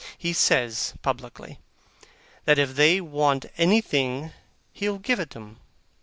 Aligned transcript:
He 0.17 0.33
says, 0.33 0.95
publicly, 1.03 1.59
that 2.45 2.57
if 2.57 2.73
they 2.73 2.99
want 3.01 3.45
anything 3.59 4.31
he'll 4.73 4.97
give 4.97 5.19
it 5.19 5.35
'em. 5.35 5.59